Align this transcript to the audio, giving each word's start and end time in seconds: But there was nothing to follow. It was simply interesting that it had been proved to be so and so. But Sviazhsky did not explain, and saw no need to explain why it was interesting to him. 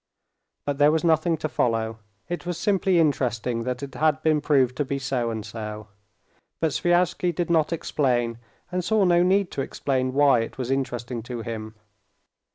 But 0.65 0.79
there 0.79 0.91
was 0.91 1.03
nothing 1.03 1.37
to 1.37 1.47
follow. 1.47 1.99
It 2.27 2.43
was 2.47 2.57
simply 2.57 2.97
interesting 2.97 3.65
that 3.65 3.83
it 3.83 3.93
had 3.93 4.19
been 4.23 4.41
proved 4.41 4.75
to 4.77 4.83
be 4.83 4.97
so 4.97 5.29
and 5.29 5.45
so. 5.45 5.89
But 6.59 6.71
Sviazhsky 6.73 7.31
did 7.31 7.51
not 7.51 7.71
explain, 7.71 8.39
and 8.71 8.83
saw 8.83 9.03
no 9.03 9.21
need 9.21 9.51
to 9.51 9.61
explain 9.61 10.13
why 10.15 10.39
it 10.39 10.57
was 10.57 10.71
interesting 10.71 11.21
to 11.21 11.41
him. 11.43 11.75